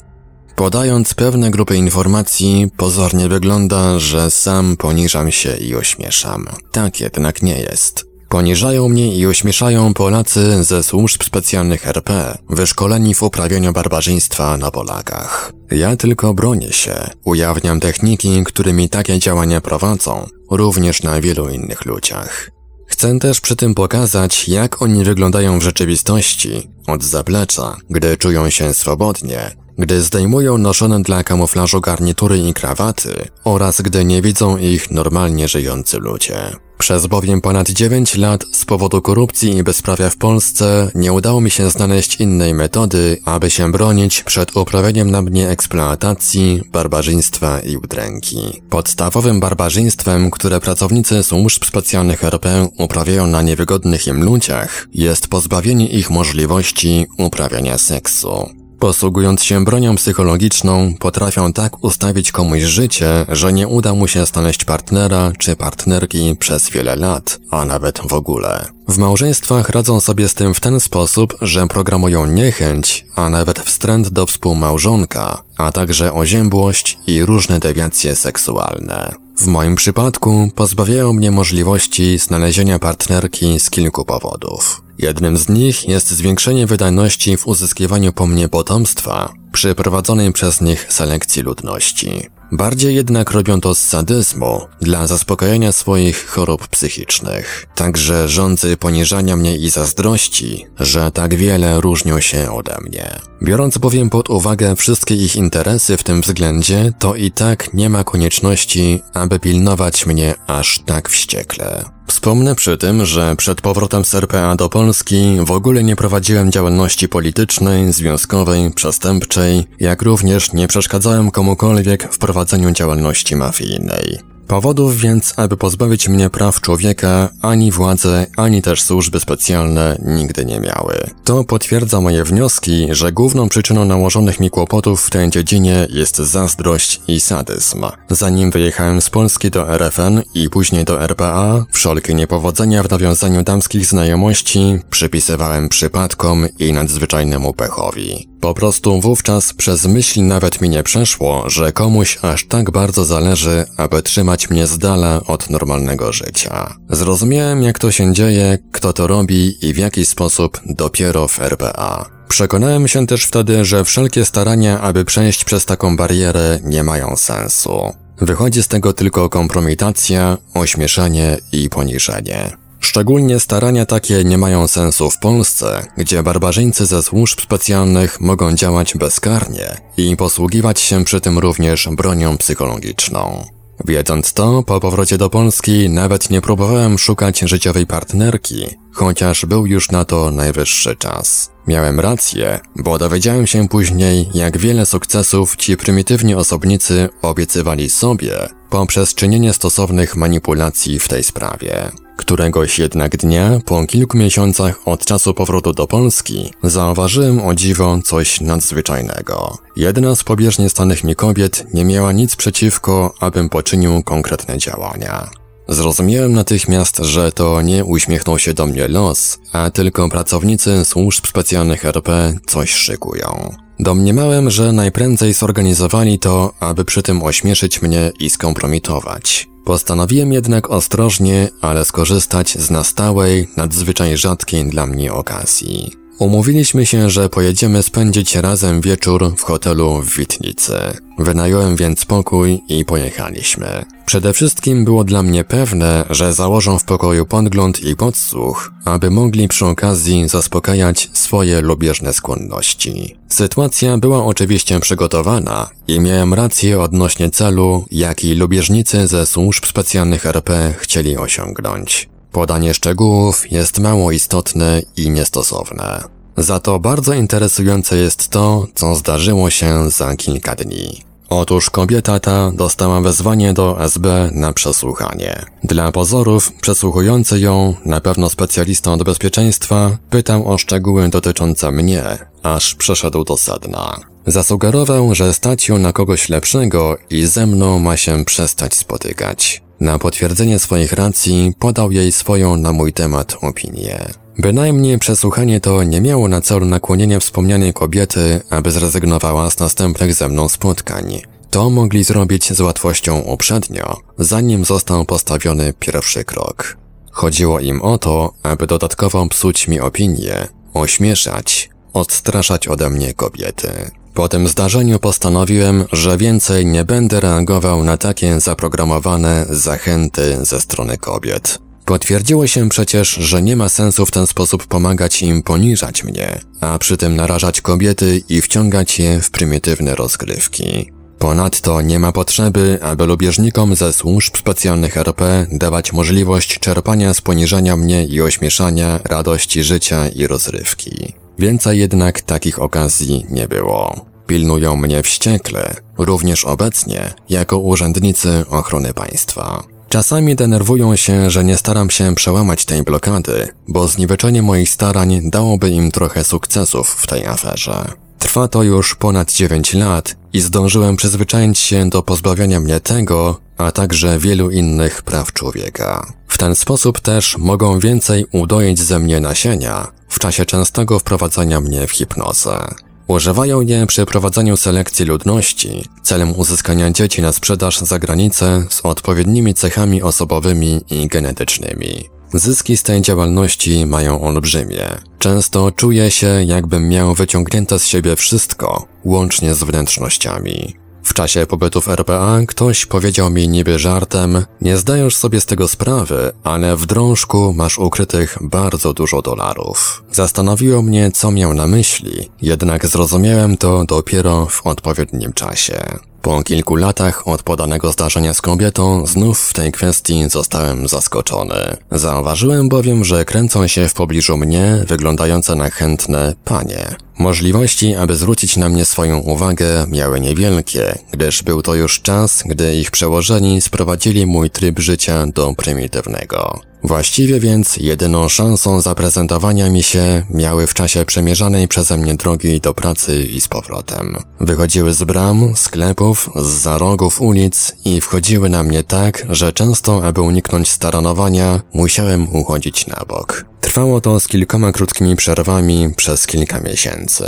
[0.55, 6.47] Podając pewne grupy informacji, pozornie wygląda, że sam poniżam się i ośmieszam.
[6.71, 8.04] Tak jednak nie jest.
[8.29, 15.51] Poniżają mnie i ośmieszają Polacy ze służb specjalnych RP, wyszkoleni w uprawianiu barbarzyństwa na Polakach.
[15.71, 22.51] Ja tylko bronię się, ujawniam techniki, którymi takie działania prowadzą, również na wielu innych ludziach.
[22.87, 28.73] Chcę też przy tym pokazać, jak oni wyglądają w rzeczywistości, od zaplecza, gdy czują się
[28.73, 35.47] swobodnie, gdy zdejmują noszone dla kamuflażu garnitury i krawaty oraz gdy nie widzą ich normalnie
[35.47, 36.64] żyjący ludzie.
[36.77, 41.51] Przez bowiem ponad 9 lat z powodu korupcji i bezprawia w Polsce nie udało mi
[41.51, 48.61] się znaleźć innej metody, aby się bronić przed uprawianiem na mnie eksploatacji, barbarzyństwa i udręki.
[48.69, 56.09] Podstawowym barbarzyństwem, które pracownicy służb specjalnych RP uprawiają na niewygodnych im ludziach, jest pozbawienie ich
[56.09, 58.64] możliwości uprawiania seksu.
[58.79, 64.65] Posługując się bronią psychologiczną, potrafią tak ustawić komuś życie, że nie uda mu się znaleźć
[64.65, 68.65] partnera czy partnerki przez wiele lat, a nawet w ogóle.
[68.87, 74.09] W małżeństwach radzą sobie z tym w ten sposób, że programują niechęć, a nawet wstręt
[74.09, 79.15] do współmałżonka, a także oziębłość i różne dewiacje seksualne.
[79.37, 84.84] W moim przypadku pozbawiają mnie możliwości znalezienia partnerki z kilku powodów.
[84.97, 90.93] Jednym z nich jest zwiększenie wydajności w uzyskiwaniu po mnie potomstwa przy prowadzonej przez nich
[90.93, 92.29] selekcji ludności.
[92.51, 97.67] Bardziej jednak robią to z sadyzmu, dla zaspokojenia swoich chorób psychicznych.
[97.75, 103.19] Także rządzy poniżania mnie i zazdrości, że tak wiele różnią się ode mnie.
[103.43, 108.03] Biorąc bowiem pod uwagę wszystkie ich interesy w tym względzie, to i tak nie ma
[108.03, 111.94] konieczności, aby pilnować mnie aż tak wściekle.
[112.07, 117.09] Wspomnę przy tym, że przed powrotem z RPA do Polski w ogóle nie prowadziłem działalności
[117.09, 124.34] politycznej, związkowej, przestępczej, jak również nie przeszkadzałem komukolwiek w prowadzeniu działalności mafijnej.
[124.47, 130.59] Powodów więc, aby pozbawić mnie praw człowieka, ani władze, ani też służby specjalne nigdy nie
[130.59, 131.09] miały.
[131.23, 137.01] To potwierdza moje wnioski, że główną przyczyną nałożonych mi kłopotów w tej dziedzinie jest zazdrość
[137.07, 137.85] i sadyzm.
[138.09, 143.85] Zanim wyjechałem z Polski do RFN i później do RPA, wszelkie niepowodzenia w nawiązaniu damskich
[143.85, 148.35] znajomości przypisywałem przypadkom i nadzwyczajnemu pechowi.
[148.45, 153.65] Po prostu wówczas przez myśl nawet mi nie przeszło, że komuś aż tak bardzo zależy,
[153.77, 156.75] aby trzymać mnie z dala od normalnego życia.
[156.89, 162.09] Zrozumiałem jak to się dzieje, kto to robi i w jaki sposób dopiero w RPA.
[162.27, 167.93] Przekonałem się też wtedy, że wszelkie starania, aby przejść przez taką barierę nie mają sensu.
[168.21, 172.57] Wychodzi z tego tylko kompromitacja, ośmieszanie i poniżenie.
[172.79, 178.93] Szczególnie starania takie nie mają sensu w Polsce, gdzie barbarzyńcy ze służb specjalnych mogą działać
[178.97, 183.45] bezkarnie i posługiwać się przy tym również bronią psychologiczną.
[183.85, 189.91] Wiedząc to, po powrocie do Polski nawet nie próbowałem szukać życiowej partnerki, chociaż był już
[189.91, 191.51] na to najwyższy czas.
[191.67, 199.13] Miałem rację, bo dowiedziałem się później, jak wiele sukcesów ci prymitywni osobnicy obiecywali sobie poprzez
[199.13, 201.91] czynienie stosownych manipulacji w tej sprawie.
[202.25, 208.41] Któregoś jednak dnia, po kilku miesiącach od czasu powrotu do Polski, zauważyłem o dziwo coś
[208.41, 209.57] nadzwyczajnego.
[209.75, 215.29] Jedna z pobieżnie stanych mi kobiet nie miała nic przeciwko, abym poczynił konkretne działania.
[215.67, 221.85] Zrozumiałem natychmiast, że to nie uśmiechnął się do mnie los, a tylko pracownicy służb specjalnych
[221.85, 223.55] RP coś szykują.
[223.79, 229.54] Domniemałem, że najprędzej zorganizowali to, aby przy tym ośmieszyć mnie i skompromitować.
[229.65, 236.04] Postanowiłem jednak ostrożnie, ale skorzystać z nastałej, nadzwyczaj rzadkiej dla mnie okazji.
[236.19, 240.73] Umówiliśmy się, że pojedziemy spędzić razem wieczór w hotelu w Witnicy.
[241.19, 243.85] Wynająłem więc pokój i pojechaliśmy.
[244.05, 249.47] Przede wszystkim było dla mnie pewne, że założą w pokoju podgląd i podsłuch, aby mogli
[249.47, 253.17] przy okazji zaspokajać swoje lubieżne skłonności.
[253.29, 260.73] Sytuacja była oczywiście przygotowana i miałem rację odnośnie celu, jaki lubieżnicy ze służb specjalnych RP
[260.77, 262.14] chcieli osiągnąć.
[262.35, 266.03] Podanie szczegółów jest mało istotne i niestosowne.
[266.37, 271.03] Za to bardzo interesujące jest to, co zdarzyło się za kilka dni.
[271.29, 275.45] Otóż kobieta ta dostała wezwanie do SB na przesłuchanie.
[275.63, 282.03] Dla pozorów przesłuchujący ją, na pewno specjalista od bezpieczeństwa, pytał o szczegóły dotyczące mnie,
[282.43, 283.99] aż przeszedł do sedna.
[284.27, 289.64] Zasugerował, że stać ją na kogoś lepszego i ze mną ma się przestać spotykać.
[289.79, 294.05] Na potwierdzenie swoich racji podał jej swoją na mój temat opinię.
[294.39, 300.29] Bynajmniej przesłuchanie to nie miało na celu nakłonienia wspomnianej kobiety, aby zrezygnowała z następnych ze
[300.29, 301.21] mną spotkań.
[301.49, 306.77] To mogli zrobić z łatwością uprzednio, zanim został postawiony pierwszy krok.
[307.11, 313.91] Chodziło im o to, aby dodatkowo psuć mi opinię, ośmieszać, odstraszać ode mnie kobiety.
[314.15, 320.97] Po tym zdarzeniu postanowiłem, że więcej nie będę reagował na takie zaprogramowane zachęty ze strony
[320.97, 321.59] kobiet.
[321.85, 326.79] Potwierdziło się przecież, że nie ma sensu w ten sposób pomagać im poniżać mnie, a
[326.79, 330.91] przy tym narażać kobiety i wciągać je w prymitywne rozgrywki.
[331.19, 337.77] Ponadto nie ma potrzeby, aby lubieżnikom ze służb specjalnych RP dawać możliwość czerpania z poniżania
[337.77, 341.24] mnie i ośmieszania radości życia i rozrywki.
[341.39, 344.05] Więcej jednak takich okazji nie było.
[344.27, 349.63] Pilnują mnie wściekle, również obecnie, jako urzędnicy ochrony państwa.
[349.89, 355.69] Czasami denerwują się, że nie staram się przełamać tej blokady, bo zniweczenie moich starań dałoby
[355.69, 357.85] im trochę sukcesów w tej aferze.
[358.19, 363.71] Trwa to już ponad 9 lat i zdążyłem przyzwyczaić się do pozbawiania mnie tego, a
[363.71, 366.13] także wielu innych praw człowieka.
[366.27, 371.87] W ten sposób też mogą więcej udoić ze mnie nasienia w czasie częstego wprowadzania mnie
[371.87, 372.67] w hipnozę.
[373.07, 379.53] Używają je przy prowadzeniu selekcji ludności celem uzyskania dzieci na sprzedaż za granicę z odpowiednimi
[379.53, 382.09] cechami osobowymi i genetycznymi.
[382.33, 384.87] Zyski z tej działalności mają olbrzymie.
[385.19, 390.84] Często czuję się, jakbym miał wyciągnięte z siebie wszystko, łącznie z wnętrznościami.
[391.15, 396.31] Czasie pobytu w RPA ktoś powiedział mi niby żartem, nie zdajesz sobie z tego sprawy,
[396.43, 400.03] ale w drążku masz ukrytych bardzo dużo dolarów.
[400.11, 405.99] Zastanowiło mnie, co miał na myśli, jednak zrozumiałem to dopiero w odpowiednim czasie.
[406.25, 411.77] Po kilku latach od podanego zdarzenia z kobietą, znów w tej kwestii zostałem zaskoczony.
[411.91, 416.95] Zauważyłem bowiem, że kręcą się w pobliżu mnie wyglądające na chętne panie.
[417.19, 422.75] Możliwości, aby zwrócić na mnie swoją uwagę, miały niewielkie, gdyż był to już czas, gdy
[422.75, 426.59] ich przełożeni sprowadzili mój tryb życia do prymitywnego.
[426.85, 432.73] Właściwie więc jedyną szansą zaprezentowania mi się miały w czasie przemierzanej przeze mnie drogi do
[432.73, 434.17] pracy i z powrotem.
[434.39, 440.05] Wychodziły z bram, sklepów, z za rogów ulic i wchodziły na mnie tak, że często,
[440.05, 443.45] aby uniknąć staranowania, musiałem uchodzić na bok.
[443.61, 447.25] Trwało to z kilkoma krótkimi przerwami przez kilka miesięcy.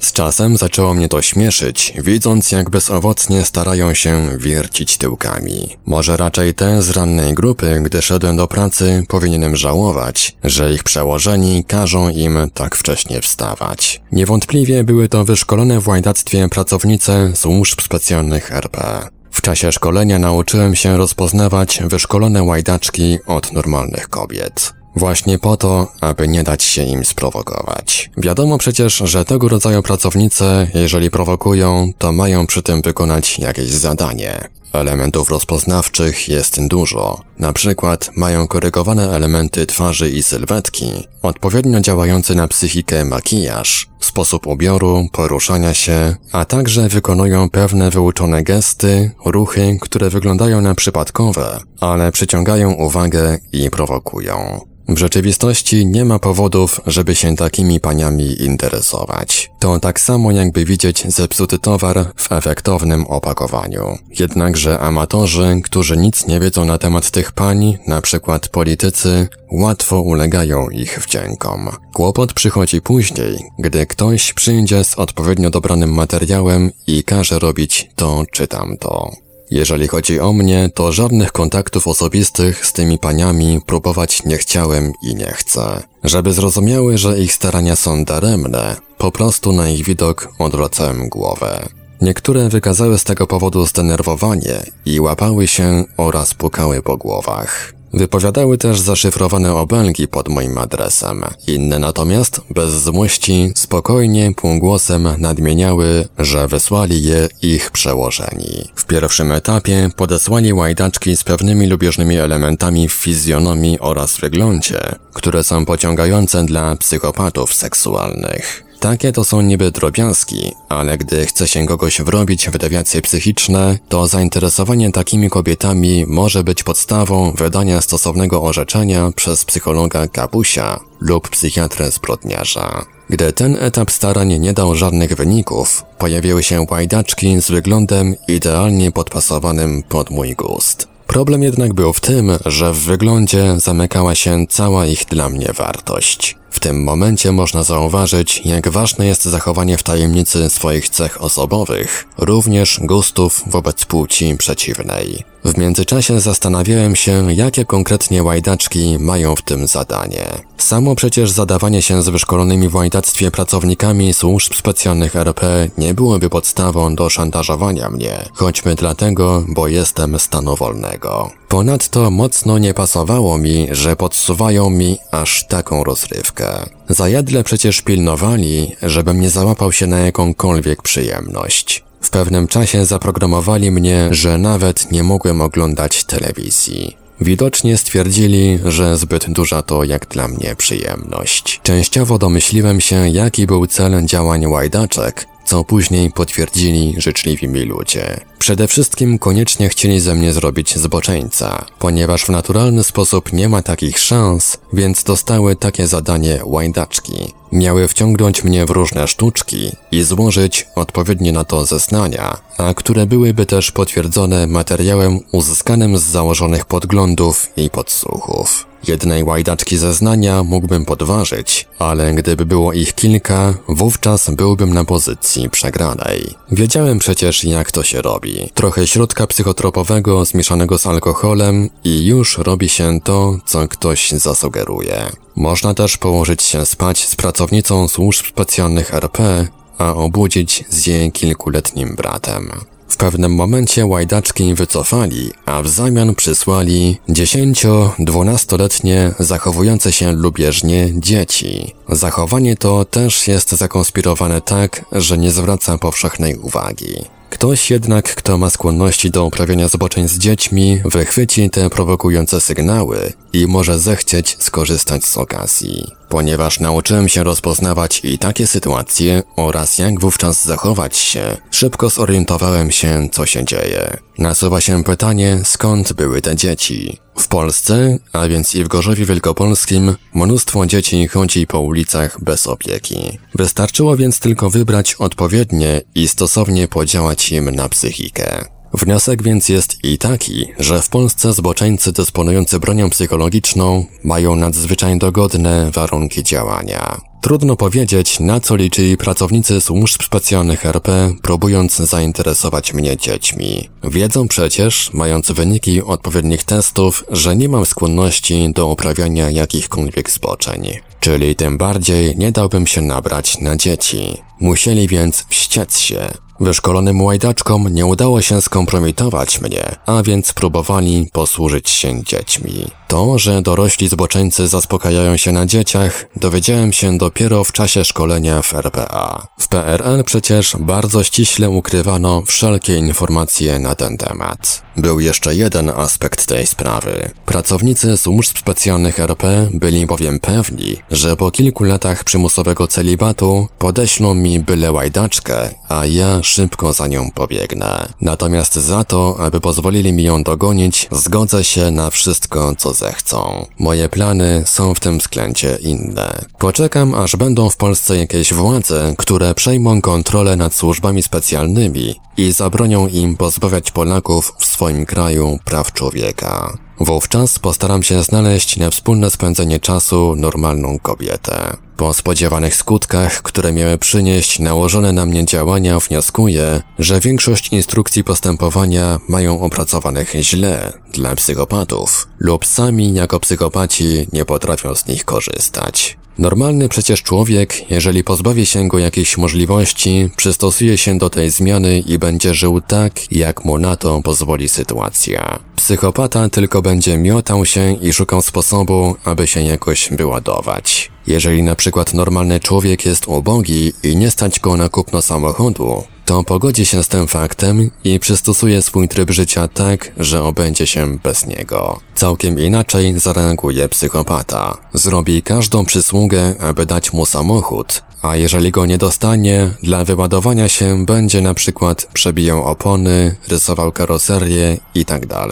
[0.00, 5.76] Z czasem zaczęło mnie to śmieszyć, widząc jak bezowocnie starają się wiercić tyłkami.
[5.86, 11.64] Może raczej te z rannej grupy, gdy szedłem do pracy, powinienem żałować, że ich przełożeni
[11.64, 14.00] każą im tak wcześnie wstawać.
[14.12, 19.08] Niewątpliwie były to wyszkolone w łajdactwie pracownice służb specjalnych RP.
[19.30, 24.79] W czasie szkolenia nauczyłem się rozpoznawać wyszkolone łajdaczki od normalnych kobiet.
[24.96, 28.10] Właśnie po to, aby nie dać się im sprowokować.
[28.16, 34.48] Wiadomo przecież, że tego rodzaju pracownice, jeżeli prowokują, to mają przy tym wykonać jakieś zadanie.
[34.72, 37.20] Elementów rozpoznawczych jest dużo.
[37.38, 45.06] Na przykład mają korygowane elementy twarzy i sylwetki, odpowiednio działający na psychikę makijaż, sposób ubioru,
[45.12, 52.72] poruszania się, a także wykonują pewne wyuczone gesty, ruchy, które wyglądają na przypadkowe, ale przyciągają
[52.72, 54.60] uwagę i prowokują.
[54.90, 59.50] W rzeczywistości nie ma powodów, żeby się takimi paniami interesować.
[59.58, 63.98] To tak samo jakby widzieć zepsuty towar w efektownym opakowaniu.
[64.18, 70.68] Jednakże amatorzy, którzy nic nie wiedzą na temat tych pań, na przykład politycy, łatwo ulegają
[70.68, 71.70] ich wdziękom.
[71.92, 78.48] Kłopot przychodzi później, gdy ktoś przyjdzie z odpowiednio dobranym materiałem i każe robić to czy
[78.48, 79.10] tamto.
[79.50, 85.14] Jeżeli chodzi o mnie, to żadnych kontaktów osobistych z tymi paniami próbować nie chciałem i
[85.14, 85.82] nie chcę.
[86.04, 91.68] Żeby zrozumiały, że ich starania są daremne, po prostu na ich widok odwracałem głowę.
[92.00, 97.79] Niektóre wykazały z tego powodu zdenerwowanie i łapały się oraz pukały po głowach.
[97.92, 101.24] Wypowiadały też zaszyfrowane obelgi pod moim adresem.
[101.46, 108.68] Inne natomiast, bez złości, spokojnie, półgłosem nadmieniały, że wysłali je ich przełożeni.
[108.74, 114.80] W pierwszym etapie podesłali łajdaczki z pewnymi lubieżnymi elementami w fizjonomii oraz wyglądzie,
[115.14, 118.69] które są pociągające dla psychopatów seksualnych.
[118.80, 124.06] Takie to są niby drobiazgi, ale gdy chce się kogoś wrobić w dewiacje psychiczne, to
[124.06, 132.84] zainteresowanie takimi kobietami może być podstawą wydania stosownego orzeczenia przez psychologa kapusia lub psychiatrę zbrodniarza.
[133.10, 139.82] Gdy ten etap starań nie dał żadnych wyników, pojawiły się łajdaczki z wyglądem idealnie podpasowanym
[139.82, 140.88] pod mój gust.
[141.06, 146.39] Problem jednak był w tym, że w wyglądzie zamykała się cała ich dla mnie wartość.
[146.50, 152.80] W tym momencie można zauważyć, jak ważne jest zachowanie w tajemnicy swoich cech osobowych, również
[152.82, 155.24] gustów wobec płci przeciwnej.
[155.44, 160.26] W międzyczasie zastanawiałem się, jakie konkretnie łajdaczki mają w tym zadanie.
[160.58, 166.94] Samo przecież zadawanie się z wyszkolonymi w łajdactwie pracownikami służb specjalnych RP nie byłoby podstawą
[166.94, 171.30] do szantażowania mnie, choćby dlatego, bo jestem stanu wolnego.
[171.48, 176.66] Ponadto mocno nie pasowało mi, że podsuwają mi aż taką rozrywkę.
[176.88, 181.89] Zajadle przecież pilnowali, żebym nie załapał się na jakąkolwiek przyjemność.
[182.00, 186.96] W pewnym czasie zaprogramowali mnie, że nawet nie mogłem oglądać telewizji.
[187.20, 191.60] Widocznie stwierdzili, że zbyt duża to jak dla mnie przyjemność.
[191.62, 198.20] Częściowo domyśliłem się, jaki był cel działań łajdaczek, co później potwierdzili życzliwi mi ludzie.
[198.38, 203.98] Przede wszystkim koniecznie chcieli ze mnie zrobić zboczeńca, ponieważ w naturalny sposób nie ma takich
[203.98, 207.32] szans, więc dostały takie zadanie łajdaczki.
[207.52, 213.46] Miały wciągnąć mnie w różne sztuczki i złożyć odpowiednie na to zeznania, a które byłyby
[213.46, 218.69] też potwierdzone materiałem uzyskanym z założonych podglądów i podsłuchów.
[218.88, 226.34] Jednej łajdaczki zeznania mógłbym podważyć, ale gdyby było ich kilka, wówczas byłbym na pozycji przegranej.
[226.52, 228.50] Wiedziałem przecież jak to się robi.
[228.54, 235.10] Trochę środka psychotropowego zmieszanego z alkoholem i już robi się to, co ktoś zasugeruje.
[235.36, 239.46] Można też położyć się spać z pracownicą służb specjalnych RP,
[239.78, 242.50] a obudzić z jej kilkuletnim bratem.
[242.90, 251.74] W pewnym momencie łajdaczki wycofali, a w zamian przysłali 10-12-letnie zachowujące się lubieżnie dzieci.
[251.88, 256.94] Zachowanie to też jest zakonspirowane tak, że nie zwraca powszechnej uwagi.
[257.30, 263.46] Ktoś jednak, kto ma skłonności do uprawiania zboczeń z dziećmi, wychwyci te prowokujące sygnały i
[263.46, 265.92] może zechcieć skorzystać z okazji.
[266.08, 273.08] Ponieważ nauczyłem się rozpoznawać i takie sytuacje oraz jak wówczas zachować się, szybko zorientowałem się,
[273.12, 273.96] co się dzieje.
[274.20, 276.98] Nasuwa się pytanie, skąd były te dzieci.
[277.16, 283.18] W Polsce, a więc i w Gorzowie Wielkopolskim, mnóstwo dzieci chodzi po ulicach bez opieki.
[283.34, 288.44] Wystarczyło więc tylko wybrać odpowiednie i stosownie podziałać im na psychikę.
[288.74, 295.70] Wniosek więc jest i taki, że w Polsce zboczeńcy dysponujący bronią psychologiczną mają nadzwyczaj dogodne
[295.70, 297.09] warunki działania.
[297.20, 303.68] Trudno powiedzieć, na co liczyli pracownicy służb specjalnych RP, próbując zainteresować mnie dziećmi.
[303.84, 310.70] Wiedzą przecież, mając wyniki odpowiednich testów, że nie mam skłonności do uprawiania jakichkolwiek zboczeń.
[311.00, 314.16] Czyli tym bardziej nie dałbym się nabrać na dzieci.
[314.40, 316.08] Musieli więc wściec się.
[316.40, 322.66] Wyszkolonym łajdaczkom nie udało się skompromitować mnie, a więc próbowali posłużyć się dziećmi.
[322.88, 328.54] To, że dorośli zboczeńcy zaspokajają się na dzieciach, dowiedziałem się dopiero w czasie szkolenia w
[328.54, 329.26] RPA.
[329.40, 334.62] W PRL przecież bardzo ściśle ukrywano wszelkie informacje na ten temat.
[334.76, 337.10] Był jeszcze jeden aspekt tej sprawy.
[337.26, 344.40] Pracownicy służb specjalnych RP byli bowiem pewni, że po kilku latach przymusowego celibatu podeślą mi
[344.40, 347.88] byle łajdaczkę, a ja szybko za nią pobiegnę.
[348.00, 353.46] Natomiast za to, aby pozwolili mi ją dogonić, zgodzę się na wszystko, co zechcą.
[353.58, 356.24] Moje plany są w tym względzie inne.
[356.38, 362.88] Poczekam, aż będą w Polsce jakieś władze, które przejmą kontrolę nad służbami specjalnymi i zabronią
[362.88, 366.58] im pozbawiać Polaków w swoim kraju praw człowieka.
[366.80, 371.56] Wówczas postaram się znaleźć na wspólne spędzenie czasu normalną kobietę.
[371.80, 379.00] Po spodziewanych skutkach, które miały przynieść nałożone na mnie działania, wnioskuję, że większość instrukcji postępowania
[379.08, 385.98] mają opracowanych źle dla psychopatów lub sami jako psychopaci nie potrafią z nich korzystać.
[386.18, 391.98] Normalny przecież człowiek, jeżeli pozbawi się go jakiejś możliwości, przystosuje się do tej zmiany i
[391.98, 395.38] będzie żył tak, jak mu na to pozwoli sytuacja.
[395.56, 400.89] Psychopata tylko będzie miotał się i szukał sposobu, aby się jakoś wyładować.
[401.06, 406.24] Jeżeli na przykład normalny człowiek jest ubogi i nie stać go na kupno samochodu, to
[406.24, 411.26] pogodzi się z tym faktem i przystosuje swój tryb życia tak, że obędzie się bez
[411.26, 411.80] niego.
[411.94, 414.58] Całkiem inaczej zareaguje psychopata.
[414.74, 420.86] Zrobi każdą przysługę, aby dać mu samochód, a jeżeli go nie dostanie, dla wyładowania się
[420.86, 425.06] będzie na przykład przebijał opony, rysował karoserię itd.
[425.06, 425.30] Tak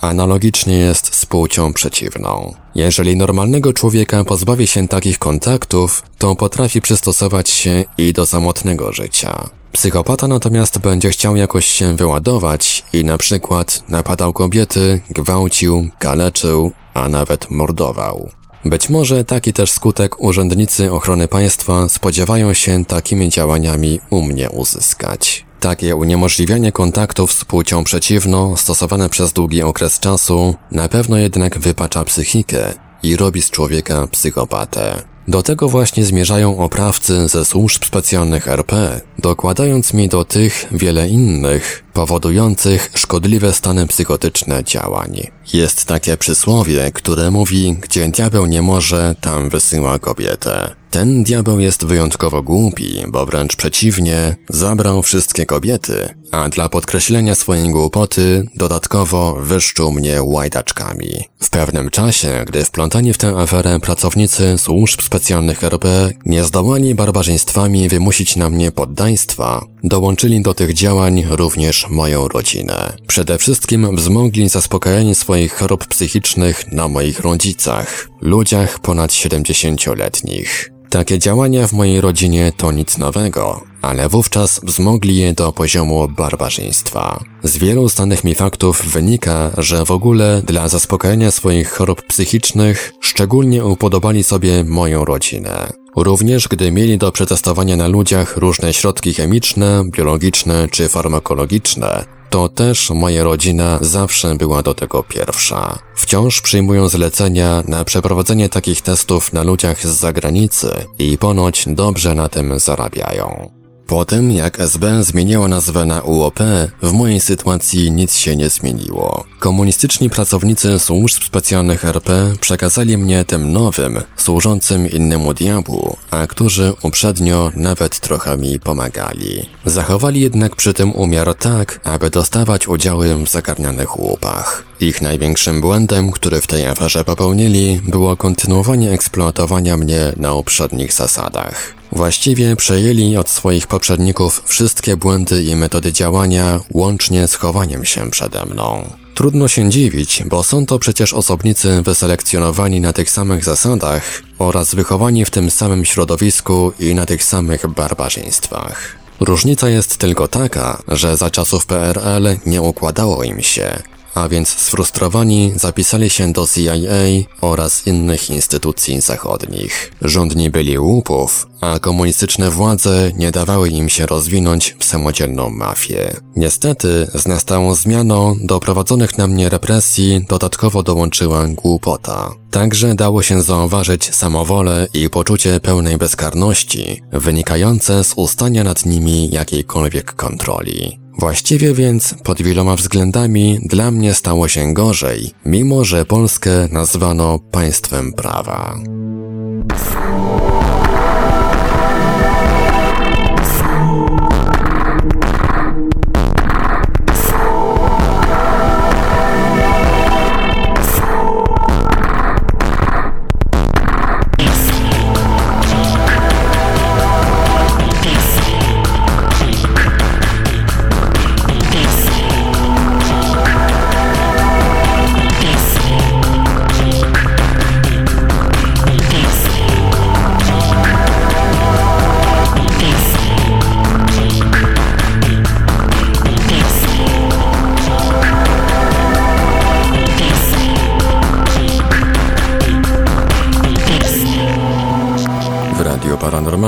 [0.00, 2.54] Analogicznie jest z płcią przeciwną.
[2.74, 9.48] Jeżeli normalnego człowieka pozbawi się takich kontaktów, to potrafi przystosować się i do samotnego życia.
[9.72, 17.08] Psychopata natomiast będzie chciał jakoś się wyładować i na przykład napadał kobiety, gwałcił, kaleczył, a
[17.08, 18.30] nawet mordował.
[18.64, 25.44] Być może taki też skutek urzędnicy ochrony państwa spodziewają się takimi działaniami u mnie uzyskać.
[25.60, 32.04] Takie uniemożliwianie kontaktów z płcią przeciwną stosowane przez długi okres czasu na pewno jednak wypacza
[32.04, 35.13] psychikę i robi z człowieka psychopatę.
[35.28, 41.84] Do tego właśnie zmierzają oprawcy ze służb specjalnych RP, dokładając mi do tych wiele innych,
[41.92, 45.26] powodujących szkodliwe stany psychotyczne działań.
[45.52, 50.74] Jest takie przysłowie, które mówi, gdzie diabeł nie może, tam wysyła kobietę.
[50.90, 57.68] Ten diabeł jest wyjątkowo głupi, bo wręcz przeciwnie, zabrał wszystkie kobiety, a dla podkreślenia swojej
[57.68, 61.24] głupoty dodatkowo wyszczuł mnie łajdaczkami.
[61.40, 67.88] W pewnym czasie, gdy wplątani w tę aferę pracownicy służb specjalnych RP nie zdołali barbarzyństwami
[67.88, 72.92] wymusić na mnie poddaństwa, dołączyli do tych działań również moją rodzinę.
[73.06, 80.73] Przede wszystkim wzmogli zaspokajanie swoich chorób psychicznych na moich rodzicach, ludziach ponad 70-letnich.
[80.94, 87.24] Takie działania w mojej rodzinie to nic nowego, ale wówczas wzmogli je do poziomu barbarzyństwa.
[87.42, 93.64] Z wielu znanych mi faktów wynika, że w ogóle dla zaspokojenia swoich chorób psychicznych szczególnie
[93.64, 95.72] upodobali sobie moją rodzinę.
[95.96, 102.04] Również gdy mieli do przetestowania na ludziach różne środki chemiczne, biologiczne czy farmakologiczne,
[102.34, 105.78] to też moja rodzina zawsze była do tego pierwsza.
[105.94, 112.28] Wciąż przyjmują zlecenia na przeprowadzenie takich testów na ludziach z zagranicy i ponoć dobrze na
[112.28, 113.53] tym zarabiają.
[113.86, 116.38] Po tym, jak SB zmieniła nazwę na UOP,
[116.82, 119.24] w mojej sytuacji nic się nie zmieniło.
[119.38, 127.52] Komunistyczni pracownicy służb specjalnych RP przekazali mnie tym nowym, służącym innemu diabłu, a którzy uprzednio
[127.56, 129.48] nawet trochę mi pomagali.
[129.64, 134.64] Zachowali jednak przy tym umiar tak, aby dostawać udziały w zagarnianych łupach.
[134.80, 141.74] Ich największym błędem, który w tej aferze popełnili, było kontynuowanie eksploatowania mnie na uprzednich zasadach.
[141.94, 148.46] Właściwie przejęli od swoich poprzedników wszystkie błędy i metody działania, łącznie z chowaniem się przede
[148.46, 148.90] mną.
[149.14, 155.24] Trudno się dziwić, bo są to przecież osobnicy wyselekcjonowani na tych samych zasadach oraz wychowani
[155.24, 158.96] w tym samym środowisku i na tych samych barbarzyństwach.
[159.20, 163.82] Różnica jest tylko taka, że za czasów PRL nie układało im się,
[164.14, 169.92] a więc sfrustrowani zapisali się do CIA oraz innych instytucji zachodnich.
[170.02, 176.16] Rządni byli łupów, a komunistyczne władze nie dawały im się rozwinąć w samodzielną mafię.
[176.36, 182.30] Niestety, z nastałą zmianą do prowadzonych na mnie represji dodatkowo dołączyła głupota.
[182.50, 190.14] Także dało się zauważyć samowolę i poczucie pełnej bezkarności, wynikające z ustania nad nimi jakiejkolwiek
[190.14, 191.03] kontroli.
[191.18, 198.12] Właściwie więc pod wieloma względami dla mnie stało się gorzej, mimo że Polskę nazwano państwem
[198.12, 198.78] prawa.